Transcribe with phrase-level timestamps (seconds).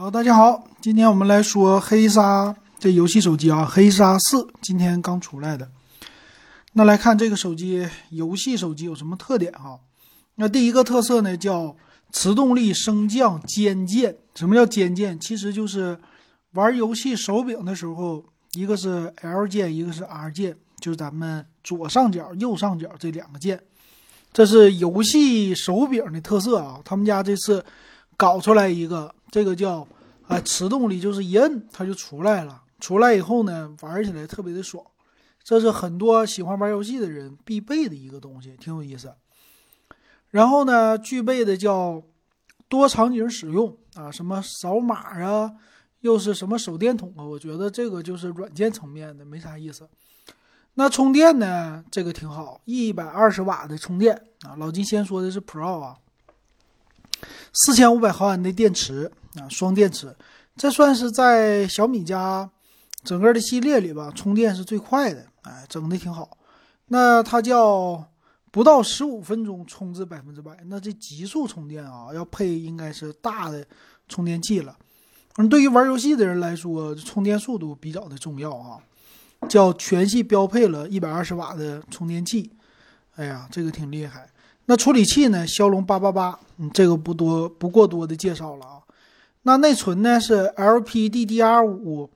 [0.00, 5.70] 好，大家好，今天我们来说黑鲨这游戏手机啊，黑鲨四今天刚出来的。
[6.72, 9.78] 那来看这个手机，游戏手机有什么特点哈？
[10.36, 11.76] 那第一个特色呢，叫
[12.12, 14.16] 磁动力升降肩键。
[14.34, 15.20] 什么叫肩键？
[15.20, 15.98] 其实就是
[16.52, 18.24] 玩游戏手柄的时候，
[18.54, 23.60] 一个是 L 键，一个是 R 键，就是咱们左上角、右上角这两个键。
[24.32, 26.80] 这是游戏手柄的特色啊！
[26.86, 27.62] 他们家这次
[28.16, 29.86] 搞出来一个，这个叫
[30.26, 32.62] 啊磁动力，就是一摁它就出来了。
[32.80, 34.84] 出来以后呢，玩起来特别的爽。
[35.42, 39.14] 这是很多喜欢玩游戏的人必备的一个东西，挺有意思。
[40.30, 42.02] 然后呢，具备的叫
[42.68, 45.52] 多场景使用啊，什么扫码啊，
[46.00, 47.24] 又是什么手电筒啊？
[47.24, 49.88] 我觉得这个就是软件层面的，没啥意思。
[50.74, 51.84] 那充电呢？
[51.90, 54.54] 这个挺好，一百二十瓦的充电啊。
[54.56, 55.96] 老金先说的是 Pro 啊，
[57.52, 60.14] 四千五百毫安的电池啊，双电池，
[60.56, 62.48] 这算是在小米家
[63.04, 66.36] 整个的系列里吧，充电是最快的，哎，整的挺好。
[66.86, 68.04] 那它叫
[68.50, 73.66] 不到十五分钟充至百分之百，那这极速充电啊，要配应该是大的
[74.08, 74.76] 充电器了。
[75.36, 78.78] 嗯，对于玩游戏的人来说，充电速度比较的重要啊。
[79.48, 82.52] 叫全系标配了一百二十瓦的充电器，
[83.16, 84.28] 哎呀，这个挺厉害。
[84.70, 85.44] 那处理器呢？
[85.48, 88.78] 骁龙八八八，嗯，这个不多不过多的介绍了啊。
[89.42, 92.08] 那内存呢是 LPDDR 五，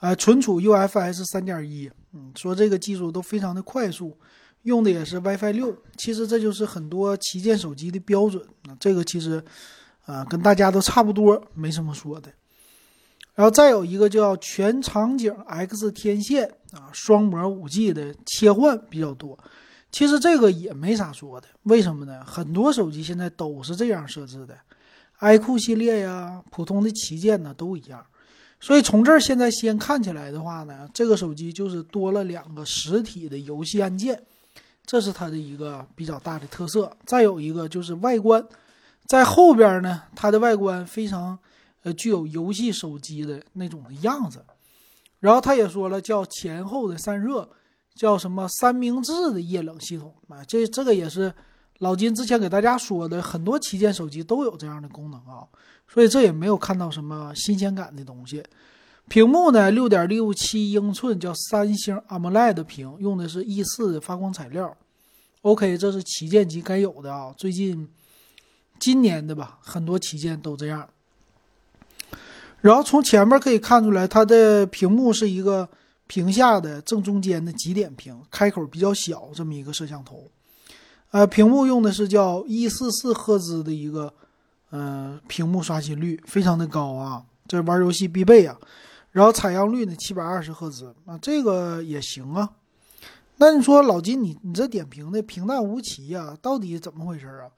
[0.00, 4.16] 呃，存储 UFS 三点一，嗯，说这个技术都非常的快速，
[4.62, 5.76] 用的也是 WiFi 六。
[5.98, 9.44] 其实这就是很多旗舰手机的标准，那这个其实，
[10.06, 12.32] 啊，跟大家都差不多，没什么说的。
[13.34, 19.38] 然后再有一个叫全场景 X 天线啊，双模五 G 的切换比较多。
[19.90, 22.24] 其实这个也没啥说的，为什么呢？
[22.24, 24.56] 很多手机现在都是这样设置的
[25.20, 28.04] ，iQOO 系列呀，普通的旗舰呢都一样。
[28.60, 34.22] 所以从这儿现在先看起来的话呢，这个手机就是多了两个实体的游戏按键，
[34.84, 36.96] 这是它的一个比较大的特色。
[37.04, 38.44] 再有一个就是外观，
[39.06, 41.38] 在后边呢，它的外观非常。
[41.84, 44.44] 呃，具有游戏手机的那种的样子，
[45.20, 47.48] 然后他也说了，叫前后的散热，
[47.98, 51.34] 叫什么三明治的液冷系统啊，这这个也是
[51.78, 55.42] 老金之前给大家说的，很多旗舰手机都有这样的功能啊，
[55.92, 58.40] 所以这也没有看到什么新鲜感的东西。
[59.08, 64.76] 屏幕呢，六点六七英寸，叫三星 AMOLED 屏，用的是 E 四的发光材料。
[65.42, 67.88] OK，这是旗舰机该有的啊，最近
[68.78, 70.88] 今年的吧，很多旗舰都这样。
[72.60, 75.68] 然后从前面可以看出来，它的屏幕是一个
[76.08, 80.28] 屏下的正中间的极点屏，开口比较小，这么一个摄像头。
[81.12, 84.12] 呃，屏幕用的是叫一四四赫兹的一个，
[84.70, 88.58] 呃，屏幕刷新率非常的高啊，这玩游戏必备啊。
[89.12, 92.50] 然后采样率呢七百二十赫兹啊，这个也行啊。
[93.36, 97.48] 那你说老金，你你这点评的平淡无奇呀，到底怎么回事啊？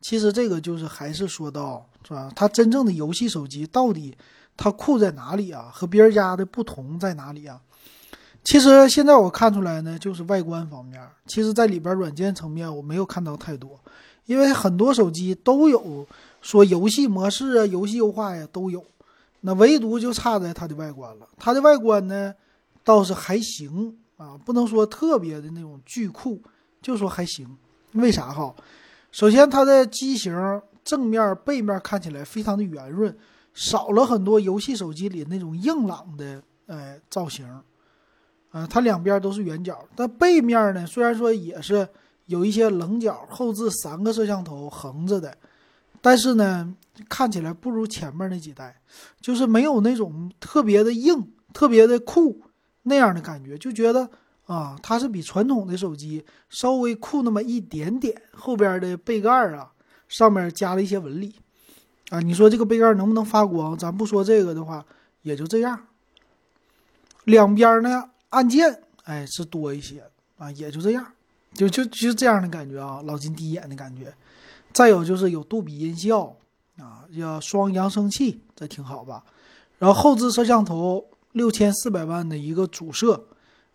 [0.00, 2.30] 其实这个就是还是说到是吧？
[2.34, 4.16] 它真正的游戏手机到底？
[4.56, 5.70] 它酷在哪里啊？
[5.72, 7.58] 和别人家的不同在哪里啊？
[8.42, 11.00] 其实现在我看出来呢，就是外观方面。
[11.26, 13.78] 其实，在里边软件层面我没有看到太多，
[14.26, 16.06] 因为很多手机都有
[16.40, 18.84] 说游戏模式啊、游戏优化呀都有，
[19.42, 21.28] 那唯独就差在它的外观了。
[21.36, 22.34] 它的外观呢
[22.82, 26.40] 倒是还行啊，不能说特别的那种巨酷，
[26.82, 27.46] 就说还行。
[27.92, 28.54] 为啥哈？
[29.12, 30.32] 首先它的机型
[30.82, 33.16] 正面、背面看起来非常的圆润。
[33.52, 37.44] 少了很多游戏手机里那种硬朗的呃造型，
[38.50, 41.88] 啊，它两边都是圆角，但背面呢虽然说也是
[42.26, 45.36] 有一些棱角，后置三个摄像头横着的，
[46.00, 46.74] 但是呢
[47.08, 48.80] 看起来不如前面那几代，
[49.20, 52.42] 就是没有那种特别的硬、特别的酷
[52.82, 54.10] 那样的感觉，就觉得
[54.46, 59.70] 啊，它是比传统的手机稍微酷那么一点点，后边的背盖啊
[60.08, 61.36] 上面加了一些纹理。
[62.10, 63.78] 啊，你说这个背盖能不能发光？
[63.78, 64.84] 咱不说这个的话，
[65.22, 65.86] 也就这样。
[67.22, 70.02] 两边呢，按键哎是多一些
[70.38, 71.06] 啊，也就这样，
[71.54, 74.12] 就就就这样的感觉啊，老金第一眼的感觉。
[74.72, 76.34] 再有就是有杜比音效
[76.78, 79.22] 啊，叫双扬声器，这挺好吧？
[79.78, 83.22] 然后后置摄像头六千四百万的一个主摄，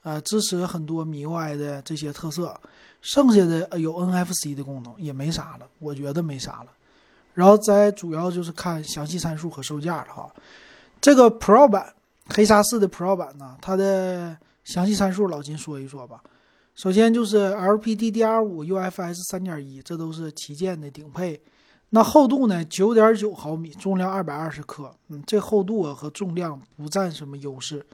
[0.03, 2.59] 啊，支持很多 MIUI 的这些特色。
[3.01, 6.71] 剩下的有 NFC 的功能也没啥了，我觉得没啥了。
[7.35, 10.27] 然后再主要就是看详细参数和售价了哈。
[10.99, 11.93] 这个 Pro 版
[12.29, 14.35] 黑鲨四的 Pro 版呢，它的
[14.65, 16.21] 详细参数老金说一说吧。
[16.73, 21.41] 首先就是 LPDDR5、UFS 3.1，这都是旗舰的顶配。
[21.91, 22.65] 那厚度呢？
[22.65, 24.93] 九点九毫米，重量二百二十克。
[25.07, 27.85] 嗯，这厚度啊和重量不占什么优势，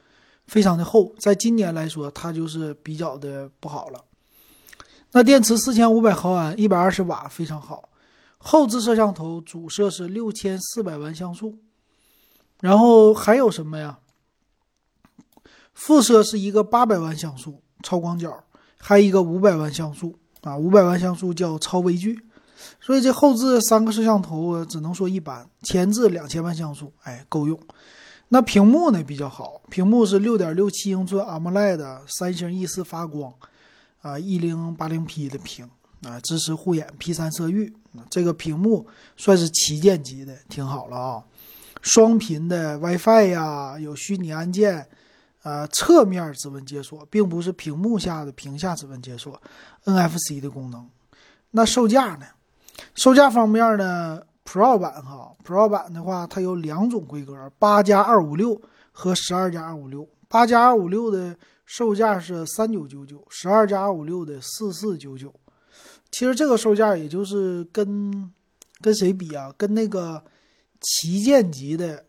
[0.48, 1.14] 非常的厚。
[1.18, 4.04] 在今年来说，它就是比较的不好了。
[5.12, 7.90] 那电池四千五百毫安，一百二十瓦，非常好。
[8.38, 11.58] 后置摄像头主摄是六千四百万像素，
[12.60, 14.00] 然后还有什么呀？
[15.74, 18.32] 副摄是一个八百万像素超广角，
[18.78, 22.18] 还有一个五百万像素啊，五百万像素叫超微距。
[22.80, 27.58] 所以这后置三个摄像头只能说一般，前置两千万像素，哎，够用。
[28.28, 33.32] 那屏幕呢比较好，屏幕是六点六七英寸 AMOLED 三星 E 四发光，
[34.00, 35.68] 啊，一零八零 P 的屏
[36.02, 37.74] 啊，支持护眼 P 三色域，
[38.08, 38.86] 这个屏幕
[39.16, 41.24] 算是旗舰级的，挺好了啊。
[41.82, 44.86] 双频的 WiFi 呀，有虚拟按键，
[45.42, 49.40] 呃，侧面指纹解锁，并不是屏幕下的屏下指纹解锁
[49.84, 50.88] ，NFC 的功能。
[51.50, 52.26] 那售价呢？
[52.94, 58.60] 售价方面呢，Pro 版哈，Pro 版的话，它有两种规格，八加二五六
[58.92, 60.08] 和十二加二五六。
[60.28, 61.36] 八加二五六的
[61.66, 65.34] 售价是三九九九，十二加二五六的四四九九。
[66.10, 68.32] 其实这个售价也就是跟
[68.80, 69.52] 跟谁比啊？
[69.58, 70.22] 跟那个
[70.80, 72.04] 旗舰级的，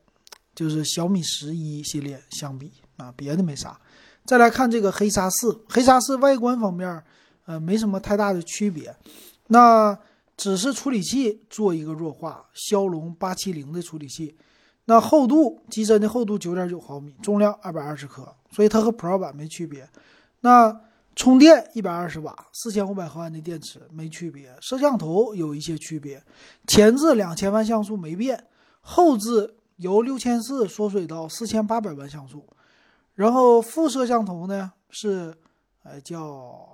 [0.55, 3.79] 就是小米十一系列相比啊，别的没啥。
[4.25, 7.03] 再来看这个黑鲨四，黑鲨四外观方面，
[7.45, 8.95] 呃，没什么太大的区别。
[9.47, 9.97] 那
[10.37, 14.35] 只是处理器做一个弱化，骁龙八七零的处理器，
[14.85, 19.87] 那厚度机身的厚度九点九毫米，重量二百二十克，所以它和 Pro 版没区别。
[20.41, 20.81] 那
[21.15, 24.55] 充电一百二十瓦，四千五百毫安的电池没区别。
[24.61, 26.23] 摄像头有一些区别，
[26.65, 28.47] 前置两千万像素没变，
[28.81, 32.47] 后置由六千四缩水到四千八百万像素，
[33.15, 35.33] 然后副摄像头呢是，
[35.83, 36.67] 呃叫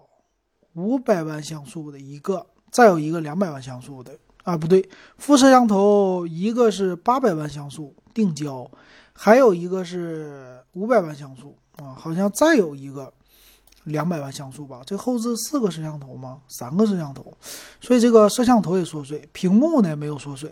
[0.74, 2.46] 五百万像素的一个。
[2.72, 4.88] 再有一个两百万像素的啊，不对，
[5.18, 8.70] 副摄像头一个是八百万像素定焦，
[9.12, 13.12] 还有一个是五百万像素啊，好像再有一个
[13.86, 14.82] 两百万像素吧。
[14.86, 16.42] 这后置四个摄像头吗？
[16.48, 17.36] 三个摄像头，
[17.82, 20.52] 所以这个摄像头也缩水，屏幕呢没有缩水，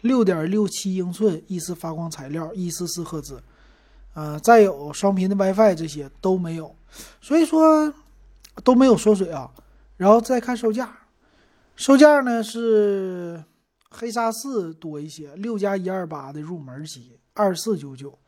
[0.00, 3.42] 六点六七英寸，E 四发光材料，一四四赫兹，
[4.14, 6.74] 呃，再有双频的 WiFi 这些都没有，
[7.20, 7.92] 所以说
[8.64, 9.50] 都没有缩水啊。
[9.96, 10.96] 然后再看售价。
[11.76, 13.44] 售价呢是
[13.90, 18.18] 黑鲨四多一些，六加一二八的入门机二四九九，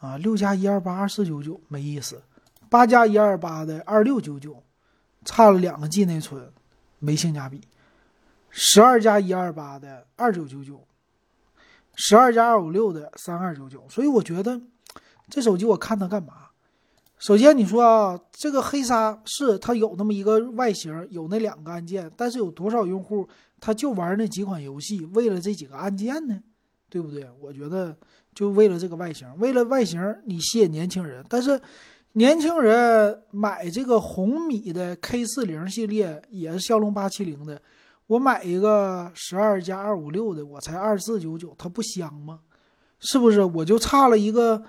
[0.00, 2.20] 啊，六加一二八二四九九没意思，
[2.68, 4.62] 八加一二八的二六九九，
[5.24, 6.52] 差了两个 G 内存，
[6.98, 7.60] 没性价比，
[8.48, 10.84] 十二加一二八的二九九九，
[11.94, 14.60] 十二加二五六的三二九九，所以我觉得
[15.28, 16.34] 这手机我看它干嘛？
[17.18, 23.28] 首先，你说啊，这个黑鲨是它有那么一个外形，有那两个按键，但是有多少用户
[23.60, 26.40] 他就玩那几款游戏，为了这几个按键呢？
[26.88, 27.28] 对不对？
[27.38, 27.94] 我觉得
[28.34, 31.60] 就为了这个外形，为了外形你吸引年轻人，但是
[32.14, 37.60] 年轻人买这个红米的 K 四零系列也是骁龙八七零的，
[38.10, 42.40] 我买一个十二加二五六的，我才二四九九，它不香吗？
[42.98, 43.40] 是不是？
[43.42, 44.62] 我就差了一个。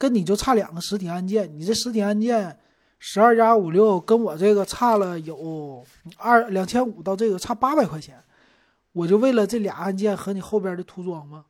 [0.00, 2.56] 跟你就差两个实体按键，你这实体按键
[3.00, 5.84] 十二加五六跟我这个差了有
[6.16, 8.22] 二两千五到这个差八百块钱，
[8.92, 11.46] 我就为了这俩按键和你后边的涂装吗？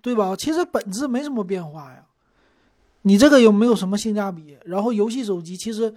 [0.00, 0.36] 对吧？
[0.36, 2.06] 其实本质没什么变化呀。
[3.02, 4.56] 你这个有没有什么性价比？
[4.64, 5.92] 然后游戏手机其实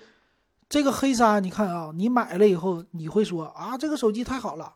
[0.69, 4.75] 这个黑鲨，你看啊，你买了以后你会说啊，这个手机太好了，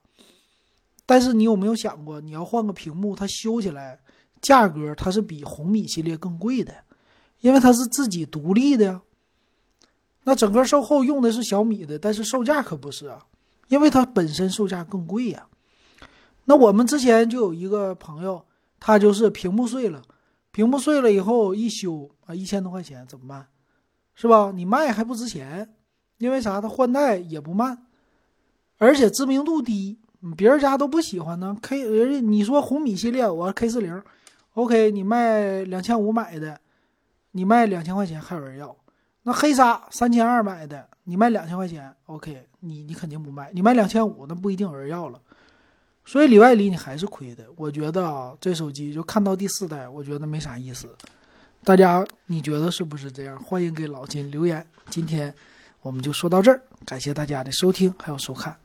[1.05, 3.99] 但是你有没有想过，你要换个屏幕，它修起来
[4.41, 6.73] 价格它是比红米系列更贵的。
[7.41, 9.01] 因为它是自己独立的呀，
[10.25, 13.25] 那整个售后用的是小米的，但是售价可不是啊，
[13.67, 15.47] 因为它本身售价更贵呀。
[16.45, 18.45] 那我们之前就有一个朋友，
[18.79, 20.03] 他就是屏幕碎了，
[20.51, 23.47] 屏幕碎了以后一修啊，一千多块钱怎么办？
[24.13, 24.51] 是吧？
[24.53, 25.73] 你卖还不值钱，
[26.21, 26.61] 因为啥？
[26.61, 27.75] 它换代也不慢，
[28.77, 29.97] 而且知名度低，
[30.37, 31.57] 别人家都不喜欢呢。
[31.63, 33.99] K 人家你说红米系列，我 K 四零
[34.53, 36.59] ，OK，你卖两千五买的。
[37.31, 38.75] 你卖两千块钱还有人要，
[39.23, 43.49] 那黑鲨三千二买的，你卖两千块钱，OK，你你肯定不卖。
[43.53, 45.19] 你卖两千五，那不一定有人要了。
[46.03, 47.45] 所以里外里你还是亏的。
[47.55, 50.93] 我觉得啊，这手机就看到第四代，我觉得没啥意思。
[51.63, 53.41] 大家你觉得是不是这样？
[53.41, 54.67] 欢迎给老金留言。
[54.89, 55.33] 今天
[55.81, 58.55] 我们就说到这儿，感谢大家的收听还有收看。